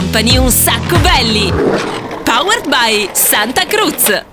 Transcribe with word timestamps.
Company 0.00 0.38
un 0.38 0.50
sacco 0.50 0.98
belli. 1.00 1.52
Powered 2.24 2.66
by 2.68 3.10
Santa 3.12 3.66
Cruz. 3.66 4.24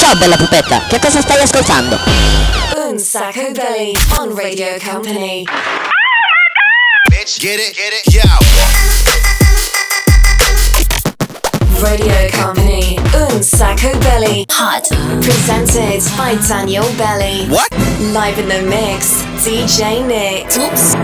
Ciao 0.00 0.16
bella 0.16 0.36
pupetta, 0.36 0.84
che 0.88 0.98
cosa 0.98 1.20
stai 1.20 1.40
ascoltando? 1.42 1.96
Un 2.88 2.98
sacco 2.98 3.52
belly 3.52 3.92
on 4.18 4.34
Radio 4.34 4.76
Company. 4.82 5.44
Bitch, 7.08 7.38
get 7.38 7.60
it, 7.60 7.72
get 7.72 7.92
it, 7.92 8.12
yo. 8.12 8.85
Radio 11.80 12.12
Company. 12.32 12.96
Un 13.12 13.42
sacco 13.42 13.90
belly. 13.98 14.44
Hot. 14.48 14.88
Presented 15.20 16.02
by 16.16 16.36
Daniel 16.46 16.86
Belly. 16.96 17.46
What? 17.48 17.68
Live 18.12 18.40
in 18.40 18.48
the 18.48 18.62
mix. 18.62 19.22
DJ 19.44 20.02
Nick. 20.06 20.56
Oops. 20.56 20.96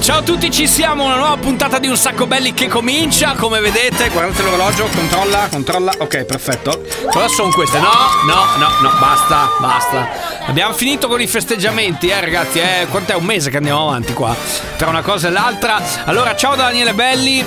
Ciao 0.00 0.18
a 0.18 0.22
tutti, 0.22 0.50
ci 0.50 0.66
siamo, 0.66 1.04
una 1.04 1.16
nuova 1.16 1.36
puntata 1.36 1.78
di 1.78 1.86
Un 1.86 1.96
Sacco 1.96 2.26
Belli 2.26 2.52
che 2.54 2.68
comincia, 2.68 3.34
come 3.34 3.60
vedete, 3.60 4.08
guardate 4.08 4.42
l'orologio, 4.42 4.86
controlla, 4.94 5.48
controlla, 5.50 5.92
ok, 5.98 6.24
perfetto. 6.24 6.82
Cosa 7.10 7.28
sono 7.28 7.50
queste? 7.50 7.78
No, 7.78 7.90
no, 8.26 8.44
no, 8.56 8.68
no, 8.80 8.98
basta, 8.98 9.50
basta. 9.58 10.08
Abbiamo 10.46 10.72
finito 10.72 11.06
con 11.06 11.20
i 11.20 11.26
festeggiamenti, 11.26 12.08
eh 12.08 12.20
ragazzi, 12.20 12.60
eh, 12.60 12.86
quant'è 12.90 13.14
un 13.14 13.24
mese 13.24 13.50
che 13.50 13.58
andiamo 13.58 13.88
avanti 13.88 14.14
qua, 14.14 14.34
tra 14.76 14.88
una 14.88 15.02
cosa 15.02 15.28
e 15.28 15.30
l'altra. 15.30 15.80
Allora, 16.04 16.34
ciao 16.34 16.56
da 16.56 16.64
Daniele 16.64 16.94
Belli. 16.94 17.44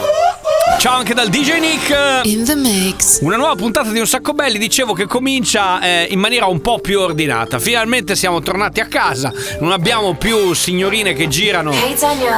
Ciao 0.78 0.98
anche 0.98 1.14
dal 1.14 1.30
DJ 1.30 1.60
Nick. 1.60 2.22
In 2.24 2.44
the 2.44 2.56
mix. 2.56 3.20
Una 3.22 3.38
nuova 3.38 3.56
puntata 3.56 3.90
di 3.90 4.00
Un 4.00 4.06
Sacco 4.06 4.34
Belli, 4.34 4.58
dicevo 4.58 4.94
che 4.94 5.06
comincia 5.06 5.80
eh, 5.82 6.08
in 6.10 6.20
maniera 6.20 6.46
un 6.48 6.62
po' 6.62 6.80
più 6.80 7.00
ordinata. 7.00 7.58
Finalmente 7.60 8.16
siamo 8.16 8.42
tornati 8.42 8.82
a 8.82 8.88
casa, 8.88 9.32
non 9.60 9.72
abbiamo 9.72 10.16
più 10.16 10.54
signorine 10.54 11.14
che 11.14 11.28
girano. 11.30 11.72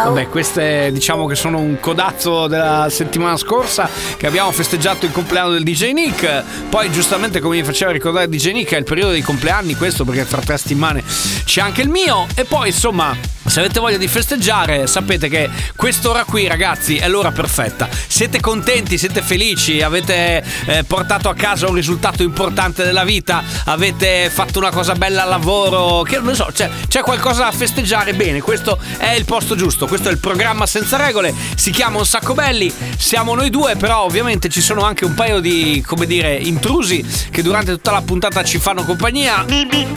Vabbè, 0.06 0.30
queste 0.30 0.92
diciamo 0.92 1.26
che 1.26 1.36
sono 1.36 1.58
un 1.58 1.80
codazzo 1.80 2.48
della 2.48 2.88
settimana 2.90 3.36
scorsa 3.38 3.90
che 4.18 4.28
abbiamo 4.28 4.52
festeggiato 4.52 5.06
il 5.06 5.12
compleanno 5.12 5.52
del 5.52 5.64
DJ 5.64 5.92
Nick. 5.92 6.44
Poi 6.70 6.92
giustamente 6.92 7.40
come 7.40 7.58
mi 7.58 7.64
faceva 7.64 7.92
ricordare 7.92 8.30
DJ 8.30 8.52
Nick 8.52 8.74
è 8.74 8.78
il 8.78 8.84
periodo 8.84 9.12
dei 9.12 9.22
compleanni 9.22 9.76
questo 9.76 10.06
perché 10.06 10.28
tra 10.28 10.42
tre 10.42 10.58
settimane 10.58 11.04
c'è 11.46 11.62
anche 11.62 11.82
il 11.82 11.90
mio 11.90 12.28
e 12.36 12.44
poi 12.46 12.68
insomma 12.68 13.34
se 13.48 13.60
avete 13.60 13.80
voglia 13.80 13.98
di 13.98 14.08
festeggiare, 14.08 14.88
sapete 14.88 15.30
che 15.30 15.50
quest'ora 15.76 16.24
qui, 16.24 16.48
ragazzi, 16.48 16.98
è 16.98 17.08
l'ora 17.08 17.32
perfetta. 17.32 17.88
Siete 18.26 18.42
contenti, 18.42 18.98
siete 18.98 19.22
felici, 19.22 19.84
avete 19.84 20.44
eh, 20.66 20.84
portato 20.84 21.30
a 21.30 21.36
casa 21.36 21.68
un 21.68 21.76
risultato 21.76 22.24
importante 22.24 22.84
della 22.84 23.04
vita, 23.04 23.44
avete 23.66 24.32
fatto 24.32 24.58
una 24.58 24.72
cosa 24.72 24.96
bella 24.96 25.22
al 25.22 25.30
lavoro, 25.30 26.02
che 26.02 26.18
non 26.18 26.34
so, 26.34 26.50
c'è, 26.52 26.68
c'è 26.88 27.02
qualcosa 27.02 27.44
da 27.44 27.52
festeggiare 27.52 28.16
bene. 28.16 28.42
Questo 28.42 28.80
è 28.98 29.12
il 29.12 29.26
posto 29.26 29.56
giusto, 29.56 29.86
questo 29.86 30.10
è 30.10 30.12
il 30.12 30.18
programma 30.18 30.66
senza 30.66 30.98
regole. 30.98 31.36
Si 31.56 31.70
chiama 31.70 32.00
Un 32.00 32.06
Sacco 32.08 32.34
Belli, 32.34 32.74
siamo 32.98 33.36
noi 33.36 33.52
due, 33.52 33.76
però 33.76 34.06
ovviamente 34.06 34.50
ci 34.50 34.60
sono 34.60 34.82
anche 34.82 35.06
un 35.06 35.14
paio 35.14 35.40
di, 35.40 35.84
come 35.86 36.08
dire, 36.08 36.34
intrusi 36.34 37.06
che 37.30 37.44
durante 37.44 37.74
tutta 37.74 37.92
la 37.92 38.02
puntata 38.02 38.44
ci 38.44 38.58
fanno 38.58 38.86
compagnia. 38.86 39.46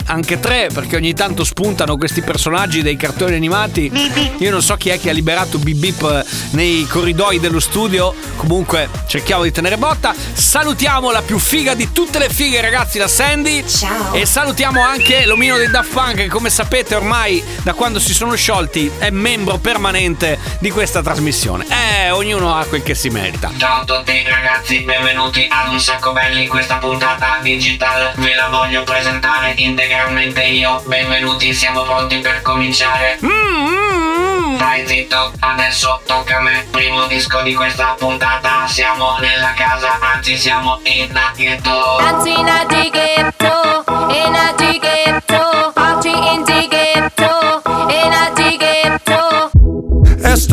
Anche 0.05 0.39
tre, 0.39 0.69
perché 0.71 0.97
ogni 0.97 1.15
tanto 1.15 1.43
spuntano 1.43 1.97
questi 1.97 2.21
personaggi 2.21 2.83
dei 2.83 2.95
cartoni 2.95 3.33
animati. 3.33 3.91
Io 4.37 4.51
non 4.51 4.61
so 4.61 4.75
chi 4.75 4.89
è 4.89 4.99
che 4.99 5.09
ha 5.09 5.13
liberato 5.13 5.57
Bip 5.57 5.77
Bip 5.77 6.03
eh, 6.03 6.23
nei 6.51 6.85
corridoi 6.85 7.39
dello 7.39 7.59
studio. 7.59 8.18
Comunque 8.35 8.89
cerchiamo 9.07 9.43
di 9.43 9.51
tenere 9.51 9.77
botta. 9.77 10.13
Salutiamo 10.33 11.11
la 11.11 11.21
più 11.21 11.37
figa 11.37 11.73
di 11.73 11.91
tutte 11.91 12.19
le 12.19 12.29
fighe, 12.29 12.61
ragazzi, 12.61 12.97
la 12.97 13.07
Sandy. 13.07 13.67
Ciao. 13.67 14.13
E 14.13 14.25
salutiamo 14.25 14.81
anche 14.81 15.25
l'omino 15.25 15.57
dei 15.57 15.69
Daft 15.69 15.91
Punk, 15.91 16.15
che 16.15 16.27
come 16.27 16.49
sapete 16.49 16.95
ormai 16.95 17.43
da 17.63 17.73
quando 17.73 17.99
si 17.99 18.13
sono 18.13 18.35
sciolti 18.35 18.91
è 18.97 19.09
membro 19.09 19.57
permanente 19.57 20.39
di 20.59 20.71
questa 20.71 21.01
trasmissione. 21.01 21.65
Eh, 21.69 22.11
ognuno 22.11 22.55
ha 22.55 22.65
quel 22.65 22.83
che 22.83 22.95
si 22.95 23.09
merita. 23.09 23.51
Ciao 23.57 23.81
a 23.81 23.85
tutti 23.85 24.23
ragazzi, 24.23 24.79
benvenuti 24.81 25.47
ad 25.49 25.71
Un 25.71 25.79
Sacco 25.79 26.13
Belli, 26.13 26.47
questa 26.47 26.75
puntata 26.75 27.39
digital 27.41 28.13
ve 28.15 28.35
la 28.35 28.47
voglio 28.49 28.83
presentare 28.83 29.53
integralmente 29.57 30.43
io. 30.43 30.81
Benvenuti, 30.85 31.53
siamo 31.53 31.83
pronti 31.83 32.17
per 32.19 32.41
cominciare. 32.41 33.17
Stai 34.55 34.87
zitto, 34.87 35.33
adesso 35.39 36.01
tocca 36.05 36.37
a 36.37 36.41
me. 36.41 36.65
Primo 36.71 37.05
disco 37.07 37.41
di 37.41 37.53
questa 37.53 37.95
puntata, 37.97 38.65
siamo 38.67 39.17
nella 39.19 39.53
casa, 39.53 39.97
anzi 39.99 40.37
siamo 40.37 40.79
in 40.83 41.11
ghetto. 41.35 41.97
Dancing 41.99 42.47
at 42.47 42.67
the 42.67 42.89
ghetto, 42.89 43.83
in 44.09 44.35
a 44.35 44.53
ghetto, 44.55 45.71
party 45.73 46.09
in 46.09 46.43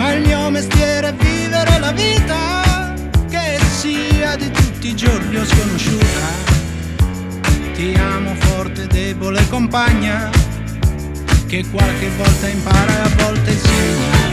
Ma 0.00 0.14
il 0.14 0.22
mio 0.22 0.48
mestiere 0.48 1.08
è 1.08 1.12
vivere 1.12 1.78
la 1.78 1.92
vita, 1.92 2.94
che 3.28 3.58
sia 3.68 4.34
di 4.34 4.50
tutti 4.50 4.88
i 4.88 4.96
giorni 4.96 5.36
o 5.36 5.44
sconosciuta. 5.44 6.26
Ti 7.74 7.92
amo 7.98 8.34
forte, 8.36 8.86
debole 8.86 9.46
compagna, 9.50 10.30
che 11.46 11.66
qualche 11.70 12.08
volta 12.16 12.48
impara 12.48 12.96
e 12.96 13.00
a 13.00 13.24
volte 13.24 13.50
insegna. 13.50 14.29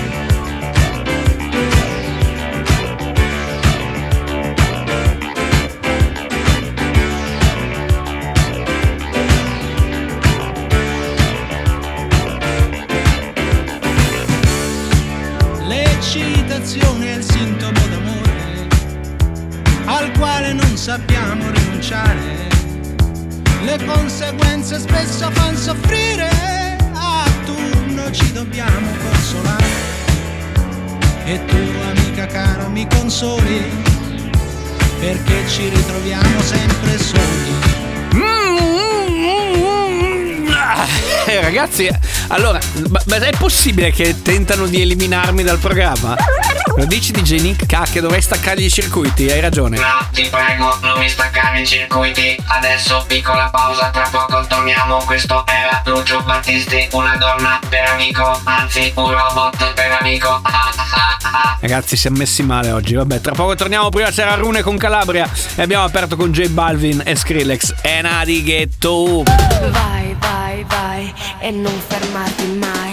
Conseguenze 24.67 24.79
spesso 24.79 25.31
fanno 25.31 25.57
soffrire, 25.57 26.29
a 26.93 27.23
turno 27.45 28.11
ci 28.11 28.33
dobbiamo 28.33 28.89
consolare. 29.01 29.65
E 31.23 31.45
tu, 31.45 31.55
amica 31.89 32.25
cara, 32.25 32.67
mi 32.67 32.85
consoli, 32.89 33.63
perché 34.99 35.47
ci 35.47 35.69
ritroviamo 35.69 36.41
sempre 36.41 36.97
soli. 36.97 37.55
Eh, 41.29 41.41
ragazzi, 41.41 41.89
allora, 42.29 42.59
ma, 42.89 43.01
ma 43.05 43.15
è 43.17 43.31
possibile 43.37 43.91
che 43.91 44.21
tentano 44.21 44.65
di 44.65 44.81
eliminarmi 44.81 45.43
dal 45.43 45.59
programma? 45.59 46.15
Lo 46.77 46.85
dici 46.85 47.11
DJ 47.11 47.41
Nick? 47.41 47.65
Cacchio, 47.65 48.01
dovrei 48.01 48.21
staccargli 48.21 48.65
i 48.65 48.69
circuiti, 48.69 49.27
hai 49.31 49.39
ragione. 49.39 49.79
No, 49.79 50.07
ti 50.11 50.27
prego, 50.29 50.77
non 50.83 50.99
mi 50.99 51.09
staccare 51.09 51.61
i 51.61 51.65
circuiti. 51.65 52.37
Adesso 52.45 53.03
piccola 53.07 53.49
pausa, 53.49 53.89
tra 53.89 54.07
poco 54.11 54.45
torniamo. 54.45 54.97
Questo 54.97 55.43
era 55.47 55.81
Lucio 55.85 56.21
Battisti, 56.21 56.87
una 56.91 57.15
donna 57.15 57.59
per 57.67 57.87
amico, 57.89 58.39
anzi 58.43 58.91
un 58.93 59.09
robot 59.09 59.73
per 59.73 59.97
amico. 59.99 60.39
Ah, 60.43 60.71
ah, 60.75 61.17
ah. 61.23 61.57
Ragazzi, 61.59 61.97
si 61.97 62.05
è 62.05 62.11
messi 62.11 62.43
male 62.43 62.69
oggi. 62.69 62.93
Vabbè, 62.93 63.21
tra 63.21 63.33
poco 63.33 63.55
torniamo. 63.55 63.89
Prima 63.89 64.11
c'era 64.11 64.35
Rune 64.35 64.61
con 64.61 64.77
Calabria 64.77 65.27
e 65.55 65.63
abbiamo 65.63 65.83
aperto 65.83 66.15
con 66.15 66.31
J 66.31 66.49
Balvin 66.49 67.01
e 67.03 67.15
Skrillex. 67.15 67.73
E 67.81 68.01
Nadighetto. 68.03 69.23
Vai, 69.23 70.15
vai, 70.19 70.63
vai 70.67 71.13
e 71.39 71.49
non 71.49 71.73
fermarti 71.87 72.45
mai. 72.45 72.86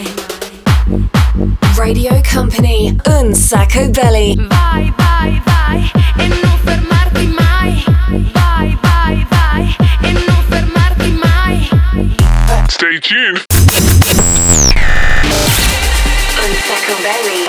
Radio 1.77 2.21
Company, 2.23 2.97
un 3.07 3.35
sacco 3.35 3.89
belly. 3.91 4.37
Vai, 4.37 4.95
vai, 4.97 5.43
vai 5.45 5.91
e 6.17 6.29
non 6.29 6.59
fermarti 6.63 7.27
mai. 7.27 7.85
Vai, 8.33 8.79
vai, 8.81 9.27
vai 9.29 9.77
e 10.03 10.13
non 10.13 10.45
fermarti 10.49 11.11
mai. 11.21 11.69
Stay 12.69 13.01
tuned. 13.01 13.45
Un 16.39 16.55
sacco 16.67 16.95
belly. 17.03 17.47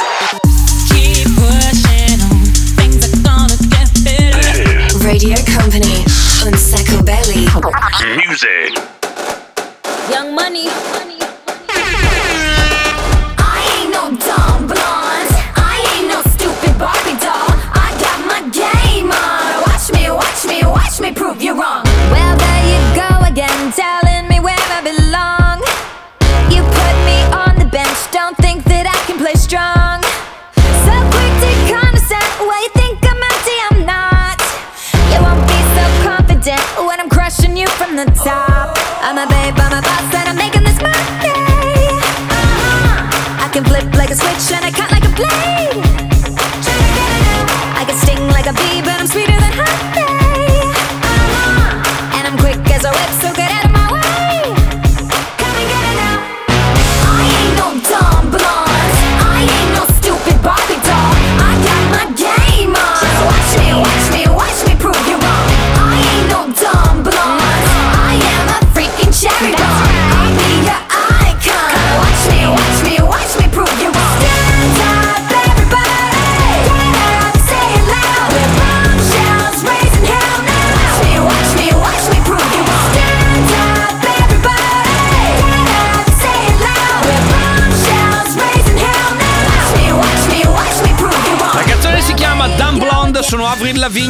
Keep 0.89 1.35
pushing 1.35 2.21
on. 2.21 2.41
Things 2.77 3.05
are 3.05 3.21
gonna 3.21 3.55
get 3.69 3.89
better. 4.03 4.97
Radio 5.05 5.37
Company, 5.45 6.03
un 6.43 6.57
sacco 6.57 7.03
belly. 7.03 7.47
Music. 8.17 8.81
Young 10.09 10.33
money. 10.33 11.04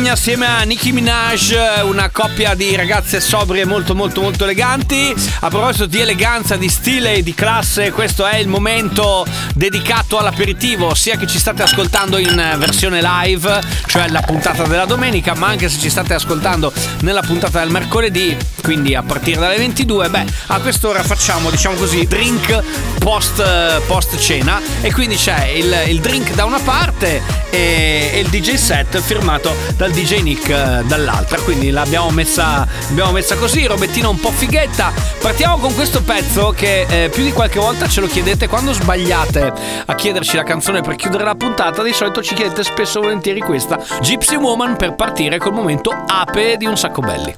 Lavigne 0.05 0.21
assieme 0.21 0.45
a 0.45 0.61
Nicki 0.61 0.91
Minaj, 0.91 1.55
una 1.83 2.09
coppia 2.11 2.53
di 2.53 2.75
ragazze 2.75 3.19
sobrie 3.19 3.65
molto 3.65 3.95
molto 3.95 4.21
molto 4.21 4.43
eleganti. 4.43 5.11
A 5.39 5.47
proposito 5.47 5.87
di 5.87 5.99
eleganza, 5.99 6.57
di 6.57 6.69
stile 6.69 7.15
e 7.15 7.23
di 7.23 7.33
classe, 7.33 7.91
questo 7.91 8.23
è 8.23 8.35
il 8.35 8.47
momento 8.47 9.25
dedicato 9.55 10.19
all'aperitivo, 10.19 10.93
sia 10.93 11.17
che 11.17 11.25
ci 11.25 11.39
state 11.39 11.63
ascoltando 11.63 12.19
in 12.19 12.55
versione 12.57 13.01
live, 13.01 13.61
cioè 13.87 14.07
la 14.09 14.21
puntata 14.21 14.63
della 14.67 14.85
domenica, 14.85 15.33
ma 15.33 15.47
anche 15.47 15.69
se 15.69 15.79
ci 15.79 15.89
state 15.89 16.13
ascoltando 16.13 16.71
nella 16.99 17.21
puntata 17.21 17.59
del 17.59 17.71
mercoledì, 17.71 18.37
quindi 18.61 18.93
a 18.93 19.01
partire 19.01 19.39
dalle 19.39 19.57
22, 19.57 20.09
beh, 20.09 20.25
a 20.47 20.59
quest'ora 20.59 21.01
facciamo, 21.01 21.49
diciamo 21.49 21.77
così, 21.77 22.05
drink 22.05 22.63
post, 22.99 23.81
post 23.87 24.17
cena 24.19 24.61
e 24.81 24.91
quindi 24.91 25.15
c'è 25.15 25.45
il, 25.45 25.83
il 25.87 25.99
drink 25.99 26.33
da 26.33 26.45
una 26.45 26.59
parte 26.59 27.21
e, 27.49 28.11
e 28.13 28.19
il 28.19 28.27
DJ 28.27 28.55
set 28.55 28.99
firmato 28.99 29.55
dal 29.77 29.91
DJ 29.95 30.23
Nick 30.23 30.49
eh, 30.49 30.83
dall'altra, 30.83 31.39
quindi 31.39 31.69
l'abbiamo 31.69 32.09
messa, 32.09 32.67
l'abbiamo 32.89 33.13
messa 33.13 33.37
così, 33.37 33.65
robettino 33.65 34.09
un 34.09 34.19
po' 34.19 34.29
fighetta. 34.29 34.91
Partiamo 35.21 35.55
con 35.55 35.73
questo 35.73 36.03
pezzo 36.03 36.49
che 36.49 36.85
eh, 36.89 37.07
più 37.07 37.23
di 37.23 37.31
qualche 37.31 37.59
volta 37.59 37.87
ce 37.87 38.01
lo 38.01 38.07
chiedete 38.07 38.49
quando 38.49 38.73
sbagliate 38.73 39.53
a 39.85 39.95
chiederci 39.95 40.35
la 40.35 40.43
canzone 40.43 40.81
per 40.81 40.97
chiudere 40.97 41.23
la 41.23 41.35
puntata, 41.35 41.81
di 41.81 41.93
solito 41.93 42.21
ci 42.21 42.35
chiedete 42.35 42.61
spesso 42.61 42.99
e 42.99 43.03
volentieri 43.03 43.39
questa, 43.39 43.79
Gypsy 44.01 44.35
Woman 44.35 44.75
per 44.75 44.95
partire 44.95 45.37
col 45.37 45.53
momento 45.53 45.91
ape 46.05 46.57
di 46.57 46.65
un 46.65 46.77
sacco 46.77 46.99
belli. 46.99 47.33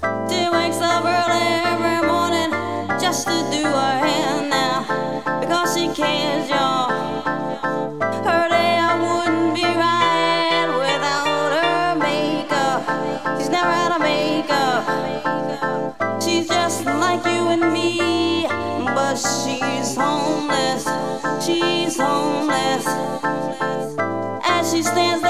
Just 3.00 3.26
to 3.28 3.32
do 3.52 3.64
her 3.64 3.97
she 24.78 24.84
stands 24.84 25.27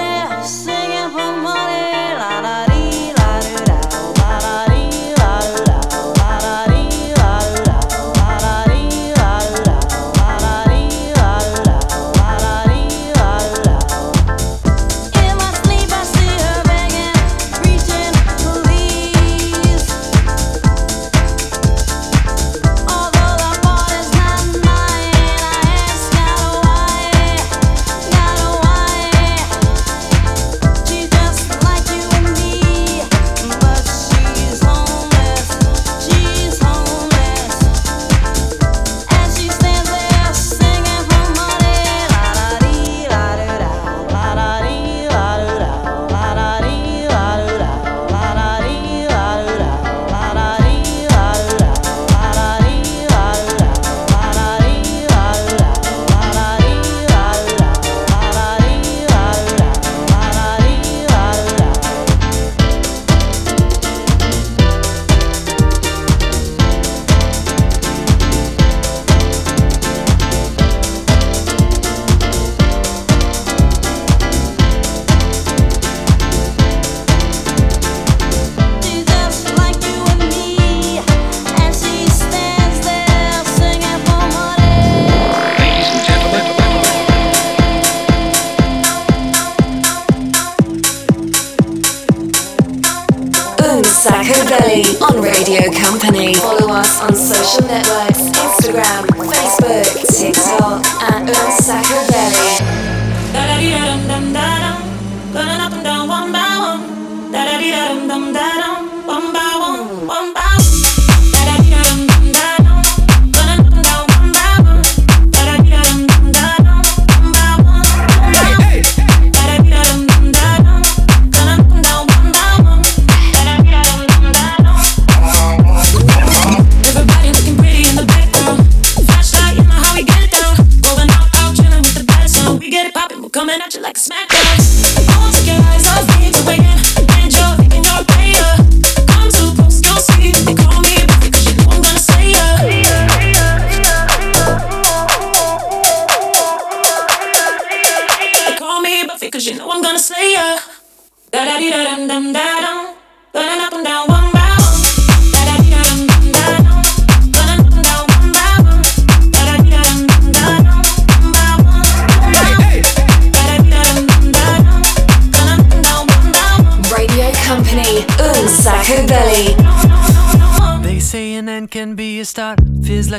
Belly 94.08 94.84
on 95.02 95.22
Radio 95.22 95.70
Company. 95.72 96.34
Follow 96.36 96.74
us 96.74 97.02
on 97.02 97.14
social 97.14 97.68
networks 97.68 98.22
Instagram, 98.40 99.06
Facebook, 99.06 99.86
TikTok 100.18 100.86
at 101.02 101.28
Unsacco 101.28 102.12
Belly. 102.12 102.47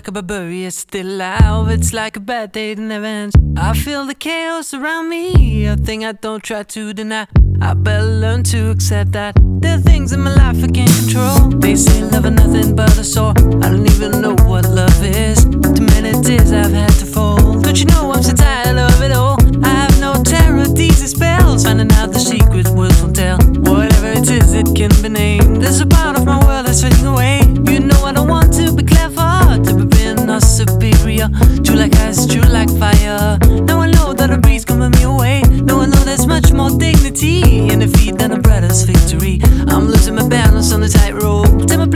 Like 0.08 0.16
a 0.16 0.22
barbarian, 0.22 0.70
still 0.70 1.06
alive. 1.06 1.68
It's 1.68 1.92
like 1.92 2.16
a 2.16 2.20
bad 2.20 2.52
day 2.52 2.72
that 2.72 2.80
never 2.80 3.04
ends. 3.04 3.36
I 3.58 3.74
feel 3.74 4.06
the 4.06 4.14
chaos 4.14 4.72
around 4.72 5.10
me, 5.10 5.66
a 5.66 5.76
thing 5.76 6.02
I 6.02 6.12
don't 6.12 6.42
try 6.42 6.62
to 6.62 6.94
deny. 6.94 7.26
I 7.60 7.74
better 7.74 8.06
learn 8.06 8.42
to 8.44 8.70
accept 8.70 9.12
that 9.12 9.36
there 9.60 9.76
are 9.76 9.80
things 9.80 10.12
in 10.12 10.20
my 10.20 10.34
life 10.34 10.64
I 10.64 10.68
can't 10.68 10.90
control. 11.00 11.50
They 11.60 11.76
say 11.76 12.02
love 12.04 12.24
is 12.24 12.30
nothing 12.30 12.74
but 12.74 12.96
a 12.96 13.04
sore. 13.04 13.34
I 13.62 13.68
don't 13.68 13.86
even 13.86 14.22
know 14.22 14.34
what 14.48 14.64
love 14.70 15.04
is. 15.04 15.44
Too 15.44 15.84
many 15.92 16.12
tears 16.22 16.52
I've 16.52 16.72
had 16.72 16.92
to 17.00 17.04
fold. 17.04 17.64
Don't 17.64 17.78
you 17.78 17.86
know 17.86 18.12
I'm 18.12 18.22
so 18.22 18.32
tired 18.32 18.78
of 18.78 19.02
it 19.02 19.12
all? 19.12 19.36
I 19.62 19.68
have 19.68 20.00
no 20.00 20.22
terror 20.22 20.68
these 20.68 21.10
spells. 21.10 21.64
Finding 21.64 21.92
out 21.92 22.12
the 22.12 22.20
secret 22.20 22.68
words 22.68 23.02
won't 23.02 23.16
tell. 23.16 23.38
Whatever 23.72 24.08
it 24.08 24.30
is, 24.30 24.54
it 24.54 24.74
can 24.74 24.90
be 25.02 25.10
named. 25.10 25.60
There's 25.60 25.80
a 25.80 25.86
part 25.86 26.16
of 26.16 26.24
my 26.24 26.38
world 26.46 26.66
that's 26.66 26.82
fading 26.82 27.06
away. 27.06 27.42
You 27.70 27.80
know 27.80 28.04
I 28.04 28.12
don't 28.12 28.28
want 28.28 28.54
to 28.54 28.67
being 30.38 30.66
superior. 30.68 31.28
True 31.64 31.76
like 31.76 31.94
ice, 31.96 32.26
true 32.26 32.42
like 32.42 32.70
fire. 32.78 33.38
Now 33.66 33.80
I 33.80 33.90
know 33.90 34.12
that 34.12 34.30
a 34.30 34.38
breeze 34.38 34.64
coming 34.64 34.90
me 34.92 35.02
away. 35.02 35.42
Now 35.42 35.80
I 35.80 35.86
know 35.86 36.02
there's 36.04 36.26
much 36.26 36.52
more 36.52 36.70
dignity 36.70 37.68
in 37.68 37.80
defeat 37.80 38.18
than 38.18 38.32
a 38.32 38.38
brother's 38.38 38.82
victory. 38.82 39.40
I'm 39.68 39.86
losing 39.86 40.14
my 40.14 40.28
balance 40.28 40.72
on 40.72 40.80
the 40.80 40.88
tightrope. 40.88 41.66
Tell 41.66 41.84
me 41.84 41.87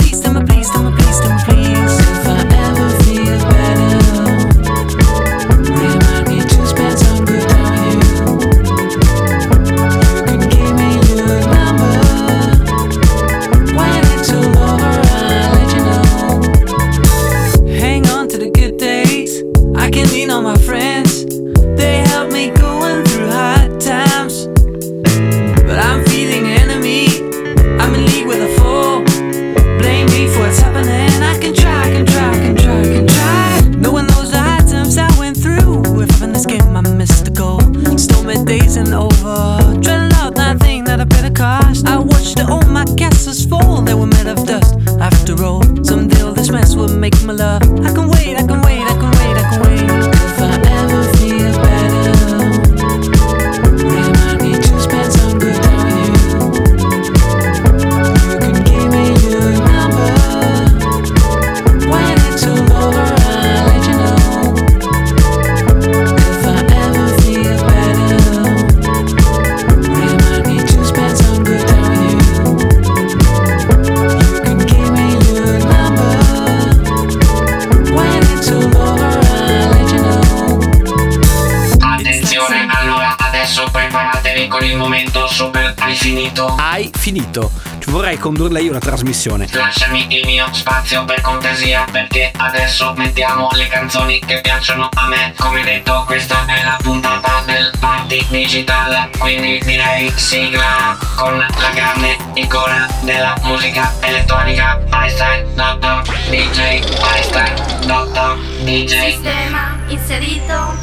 finito. 87.03 87.51
Ci 87.81 87.91
vorrei 87.91 88.17
condurla 88.17 88.61
io 88.61 88.71
una 88.71 88.79
trasmissione. 88.79 89.49
Lasciami 89.51 90.07
il 90.15 90.25
mio 90.25 90.47
spazio 90.53 91.05
per 91.05 91.21
cortesia 91.21 91.85
perché 91.91 92.31
adesso 92.37 92.95
mettiamo 92.97 93.49
le 93.55 93.67
canzoni 93.67 94.21
che 94.21 94.41
piacciono 94.41 94.89
a 94.89 95.09
me. 95.09 95.35
Come 95.37 95.65
detto 95.65 96.05
questa 96.07 96.47
è 96.47 96.63
la 96.63 96.79
puntata 96.81 97.43
del 97.45 97.73
party 97.81 98.25
digital, 98.31 99.11
quindi 99.19 99.59
direi 99.65 100.13
sigla 100.15 100.97
con 101.17 101.39
la 101.39 101.71
grande 101.75 102.17
icona 102.35 102.89
della 103.01 103.35
musica 103.43 103.93
elettronica 104.01 104.81
Einstein 104.93 105.55
Dr. 105.57 106.03
DJ 106.31 106.85
Einstein 107.15 107.55
Dr. 107.85 108.39
DJ 108.63 109.15
Sistema 109.15 109.77
inserito 109.89 110.77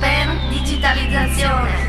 per 0.00 0.38
digitalizzazione. 0.48 1.85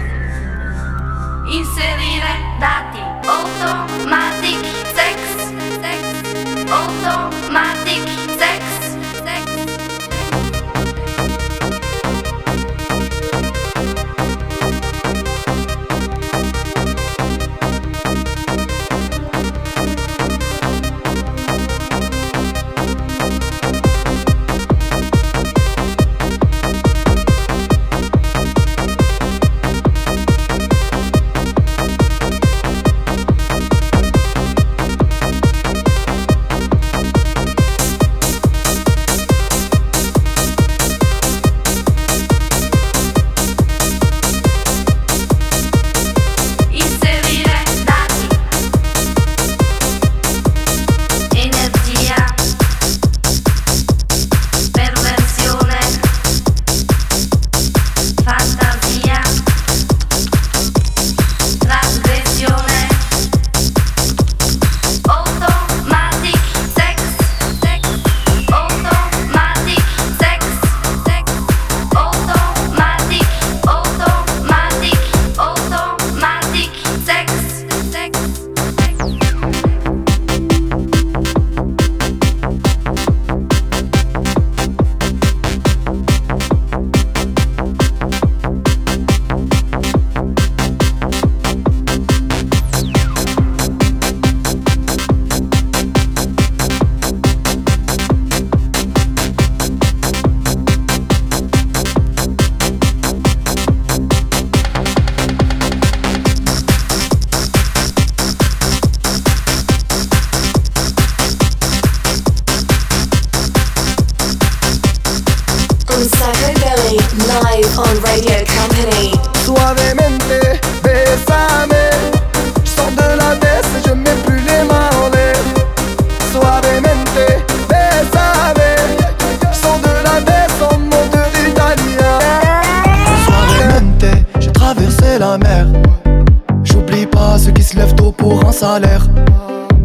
Salaire. 138.67 139.05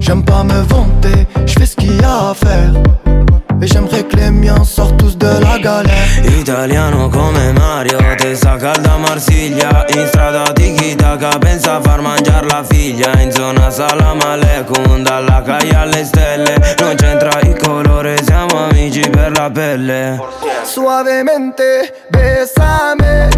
J'aime 0.01 0.25
pas 0.25 0.43
me 0.43 0.61
vanter, 0.75 1.27
je 1.47 1.53
fais 1.59 1.67
ce 1.67 1.77
qu'il 1.77 2.01
y 2.01 2.05
a 2.05 2.31
à 2.31 2.35
faire. 2.35 2.73
Et 3.63 3.67
j'aimerais 3.69 4.03
que 4.03 4.17
les 4.17 4.31
miens 4.33 4.65
sortent 4.65 4.97
tous 4.97 5.17
de 5.17 5.33
la 5.47 5.57
galère. 5.59 6.09
Italiano 6.41 7.09
come 7.09 7.53
Mario, 7.53 7.99
testa 8.19 8.57
calda 8.57 8.95
a 8.95 8.99
Marsiglia 8.99 9.87
In 9.95 10.07
strada 10.09 10.53
tiki-taka, 10.53 11.39
pensa 11.39 11.77
a 11.77 11.81
far 11.81 12.01
mangiare 12.03 12.49
la 12.49 12.65
figlia 12.65 13.11
In 13.23 13.31
zona 13.31 13.71
salam 13.71 14.19
aleikum, 14.21 15.05
dalla 15.05 15.43
caia 15.47 15.83
alle 15.83 16.05
stelle 16.05 16.53
Non 16.81 16.97
c'entra 16.97 17.39
il 17.43 17.57
colore, 17.65 18.17
siamo 18.25 18.67
amici 18.69 19.09
per 19.09 19.31
la 19.39 19.49
pelle 19.49 20.21
Suavemente, 20.65 21.95
bésame. 22.11 23.29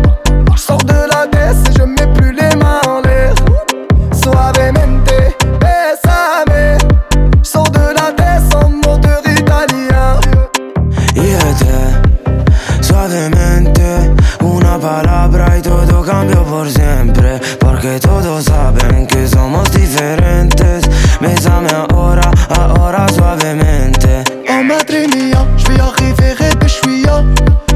Je 0.54 0.60
sors 0.60 0.84
de 0.84 1.06
la 1.12 1.26
baisse 1.26 1.62
et 1.68 1.72
je 1.78 1.84
mets 1.84 2.10
plus 2.14 2.32
les 2.32 2.54
mains 2.56 2.80
en 2.88 3.00
l'air. 3.02 3.34
Suavemente, 4.22 5.03
palabra 14.84 15.56
y 15.56 15.62
todo 15.62 16.02
cambia 16.02 16.42
por 16.42 16.68
siempre 16.70 17.40
Porque 17.58 17.98
todos 17.98 18.44
saben 18.44 19.06
que 19.06 19.26
somos 19.26 19.70
diferentes 19.70 20.84
Bésame 21.20 21.70
ahora, 21.70 22.30
ahora 22.50 23.06
suavemente 23.08 24.24
Oh 24.50 24.62
madre 24.62 25.08
mia, 25.08 25.46
je 25.56 25.72
vais 25.72 25.80
arriver 25.80 26.36
et 26.40 26.54
béchouilla. 26.56 27.24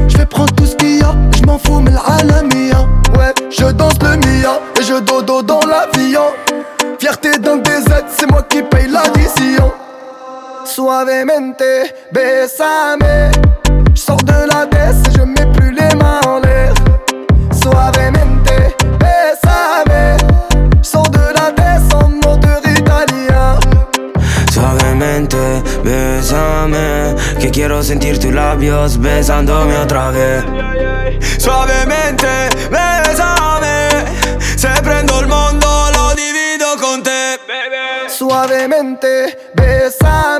Je 0.07 0.17
vais 0.17 0.25
prendre 0.25 0.53
tout 0.53 0.65
ce 0.65 0.75
qu'il 0.75 0.99
y 0.99 1.01
a, 1.01 1.13
je 1.35 1.43
m'en 1.45 1.57
fous, 1.57 1.81
mais 1.81 1.91
l'alamia. 1.91 2.87
Ouais, 3.17 3.33
je 3.49 3.65
danse 3.65 3.99
le 4.01 4.15
Mia 4.15 4.59
et 4.79 4.83
je 4.83 4.99
dodo 4.99 5.41
dans 5.41 5.59
l'avion. 5.59 6.27
Fierté 6.99 7.37
d'un 7.37 7.57
DZ, 7.57 8.05
c'est 8.15 8.31
moi 8.31 8.43
qui 8.43 8.61
paye 8.61 8.87
l'addition. 8.87 9.71
Suavemente, 10.63 11.63
bésame. 12.13 13.31
Je 13.93 13.99
sors 13.99 14.23
de 14.23 14.47
la 14.53 14.65
baisse 14.65 15.01
et 15.09 15.17
je 15.17 15.23
mets 15.23 15.51
plus 15.57 15.71
les 15.71 15.93
mains 15.95 16.21
en 16.27 16.39
l'air. 16.39 16.48
Suavemente, 17.69 18.75
bésame. 18.99 20.17
Sors 20.81 21.09
de 21.11 21.33
la 21.35 21.53
en 22.01 22.09
moteur 22.25 22.61
italien. 22.65 23.59
Suavemente, 24.51 25.61
bésame 25.83 27.15
Que 27.39 27.51
quiero 27.51 27.83
sentir 27.83 28.19
tus 28.19 28.33
labios 28.33 28.97
besándome 28.97 29.77
otra 29.77 30.09
vez 30.09 30.43
Suavemente, 31.37 32.49
bésame 32.71 33.89
Se 34.57 34.69
prendo 34.81 35.21
il 35.21 35.27
mondo 35.27 35.91
lo 35.93 36.15
divido 36.15 36.75
con 36.81 37.03
te 37.03 37.37
Suavemente, 38.07 39.51
bésame. 39.53 40.38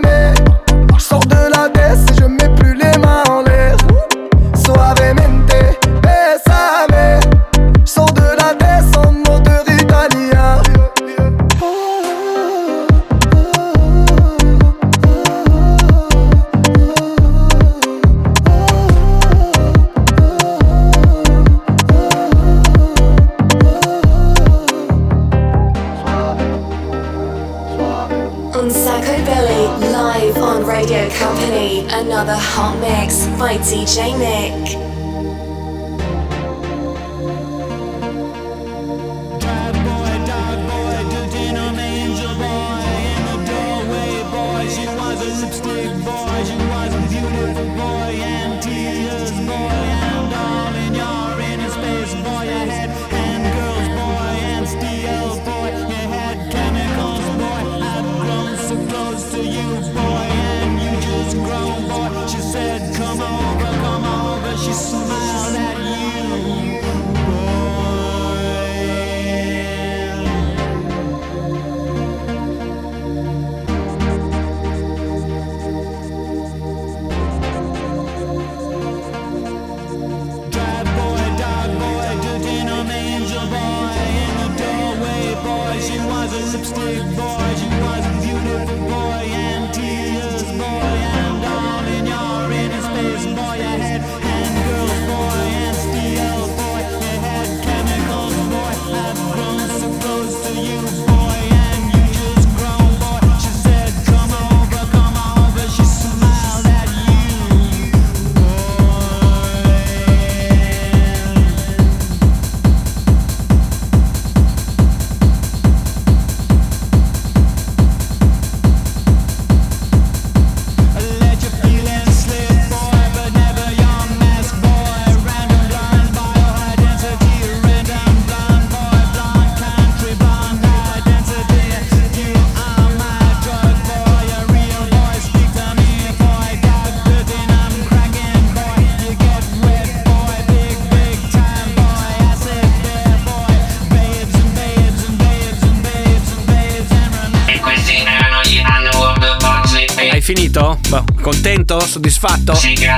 momento 152.53 152.88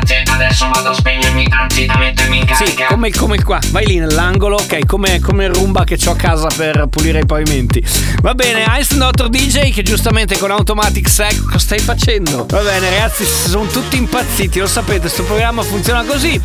come, 3.01 3.09
come 3.09 3.43
qua, 3.43 3.59
vai 3.71 3.87
lì 3.87 3.97
nell'angolo, 3.97 4.57
ok, 4.57 4.85
come, 4.85 5.19
come 5.19 5.45
il 5.45 5.53
rumba 5.53 5.83
che 5.83 5.97
ho 6.05 6.11
a 6.11 6.15
casa 6.15 6.47
per 6.55 6.85
pulire 6.87 7.21
i 7.21 7.25
pavimenti. 7.25 7.83
Va 8.21 8.35
bene, 8.35 8.63
Einstein 8.63 8.99
Dr. 8.99 9.27
DJ 9.27 9.71
che 9.71 9.81
giustamente 9.81 10.37
con 10.37 10.51
Automatic 10.51 11.09
Sec, 11.09 11.43
cosa 11.45 11.57
stai 11.57 11.79
facendo? 11.79 12.45
Va 12.47 12.61
bene 12.61 12.91
ragazzi, 12.91 13.25
sono 13.25 13.65
tutti 13.65 13.97
impazziti, 13.97 14.59
lo 14.59 14.67
sapete, 14.67 14.99
questo 14.99 15.23
programma 15.23 15.63
funziona 15.63 16.03
così. 16.03 16.39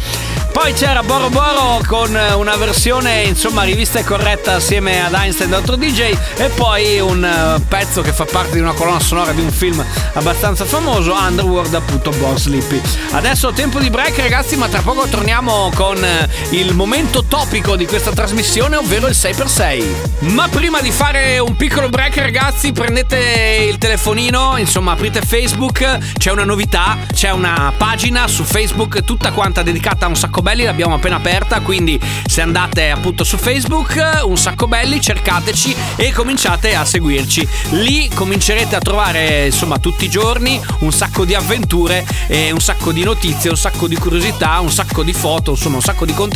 Poi 0.57 0.73
c'era 0.73 1.03
Boro 1.03 1.29
Boro 1.29 1.83
con 1.87 2.19
una 2.37 2.57
versione, 2.57 3.25
insomma, 3.25 3.63
rivista 3.63 3.99
e 3.99 4.05
corretta 4.05 4.55
assieme 4.55 5.05
ad 5.05 5.13
Einstein 5.13 5.51
Dr. 5.51 5.77
DJ 5.77 6.17
e 6.39 6.49
poi 6.55 6.99
un 6.99 7.23
eh, 7.23 7.61
pezzo 7.69 8.01
che 8.01 8.11
fa 8.11 8.25
parte 8.25 8.55
di 8.55 8.61
una 8.61 8.73
colonna 8.73 8.99
sonora 8.99 9.33
di 9.33 9.43
un 9.43 9.51
film 9.51 9.85
abbastanza 10.15 10.65
famoso. 10.65 11.13
Underworld 11.13 11.75
appunto 11.75 12.09
Boss 12.13 12.45
Sleepy. 12.45 12.81
Adesso 13.11 13.53
tempo 13.53 13.79
di 13.79 13.91
break 13.91 14.17
ragazzi, 14.17 14.57
ma 14.57 14.67
tra 14.69 14.81
poco 14.81 15.07
torniamo 15.07 15.71
con 15.75 16.03
eh, 16.03 16.27
il 16.51 16.75
momento 16.75 17.25
topico 17.25 17.75
di 17.75 17.87
questa 17.87 18.13
trasmissione, 18.13 18.77
ovvero 18.77 19.09
il 19.09 19.17
6x6. 19.19 20.31
Ma 20.33 20.47
prima 20.49 20.81
di 20.81 20.93
fare 20.93 21.41
un 21.41 21.57
piccolo 21.57 21.89
break 21.89 22.19
ragazzi, 22.19 22.71
prendete 22.71 23.67
il 23.69 23.79
telefonino, 23.79 24.57
insomma 24.57 24.93
aprite 24.93 25.23
Facebook, 25.23 26.15
c'è 26.17 26.31
una 26.31 26.45
novità, 26.45 26.99
c'è 27.13 27.31
una 27.33 27.73
pagina 27.77 28.29
su 28.29 28.45
Facebook 28.45 29.03
tutta 29.03 29.33
quanta 29.33 29.63
dedicata 29.63 30.07
a 30.07 30.09
un 30.09 30.15
sacco 30.15 30.41
belli, 30.41 30.63
l'abbiamo 30.63 30.95
appena 30.95 31.17
aperta, 31.17 31.61
quindi 31.61 32.01
se 32.27 32.43
andate 32.43 32.91
appunto 32.91 33.25
su 33.25 33.37
Facebook, 33.37 34.21
un 34.23 34.37
sacco 34.37 34.69
belli, 34.69 35.01
cercateci 35.01 35.75
e 35.97 36.13
cominciate 36.13 36.77
a 36.77 36.85
seguirci. 36.85 37.47
Lì 37.71 38.09
comincerete 38.15 38.77
a 38.77 38.81
trovare 38.81 39.47
insomma 39.47 39.79
tutti 39.79 40.05
i 40.05 40.09
giorni 40.09 40.61
un 40.81 40.93
sacco 40.93 41.25
di 41.25 41.35
avventure 41.35 42.07
un 42.53 42.61
sacco 42.61 42.93
di 42.93 43.03
notizie, 43.03 43.51
un 43.51 43.57
sacco 43.57 43.89
di 43.89 43.97
curiosità, 43.97 44.61
un 44.61 44.71
sacco 44.71 45.03
di 45.03 45.13
foto, 45.13 45.53
insomma 45.53 45.77
un 45.77 45.83
sacco 45.83 46.05
di 46.05 46.15
contenuti 46.15 46.35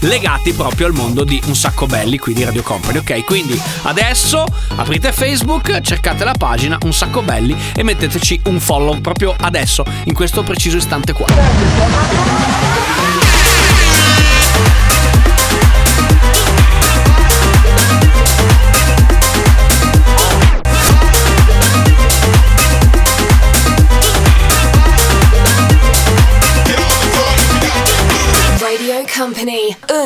legati 0.00 0.52
proprio 0.52 0.86
al 0.86 0.92
mondo 0.92 1.24
di 1.24 1.40
un 1.46 1.54
sacco 1.54 1.86
belli 1.86 2.18
qui 2.18 2.34
di 2.34 2.44
Radio 2.44 2.62
Company, 2.62 2.98
ok? 2.98 3.24
Quindi 3.24 3.60
adesso 3.82 4.44
aprite 4.76 5.12
Facebook, 5.12 5.80
cercate 5.80 6.24
la 6.24 6.34
pagina 6.36 6.78
un 6.82 6.92
sacco 6.92 7.22
belli 7.22 7.56
e 7.74 7.82
metteteci 7.82 8.40
un 8.46 8.60
follow 8.60 9.00
proprio 9.00 9.34
adesso, 9.38 9.84
in 10.04 10.14
questo 10.14 10.42
preciso 10.42 10.76
istante 10.76 11.12
qua. 11.12 12.75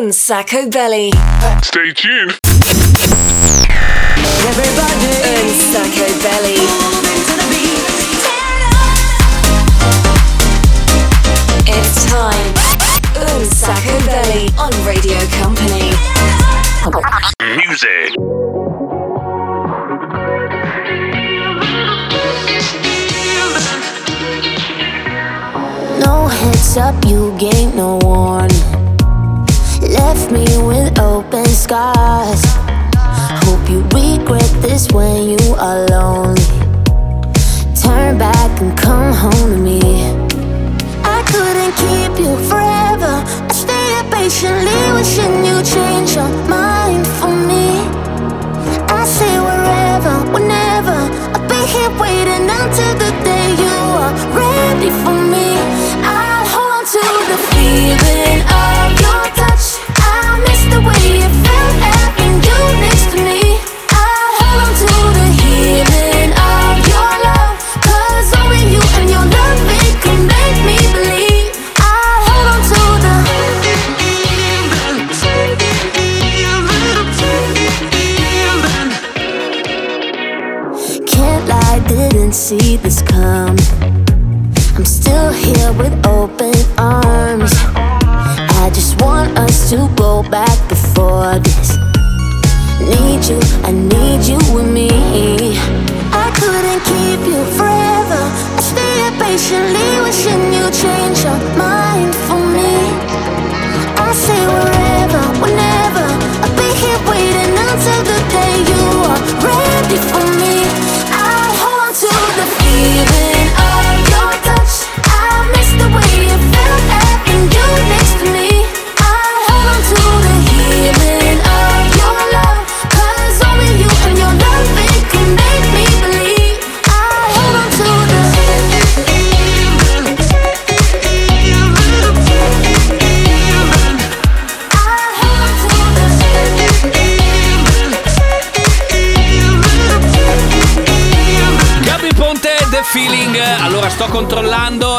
Company, 0.01 0.07
Un 0.07 0.13
Sacco 0.13 0.69
Belly. 0.71 1.11
Stay 1.63 1.93
tuned. 1.93 2.39
Everybody, 4.49 5.13
Un 5.29 5.49
Sacco 5.71 6.07
Belly. 6.23 6.61
It's 11.67 12.05
time. 12.07 12.55
Un 13.15 13.45
Sacco 13.45 13.99
Belly 14.07 14.49
on 14.57 14.73
Radio 14.87 15.19
Company. 15.43 15.93
Music. 17.57 18.17
No 26.01 26.27
heads 26.29 26.77
up, 26.79 27.05
you 27.05 27.37
gave 27.39 27.75
no 27.75 27.99
warning. 28.03 28.40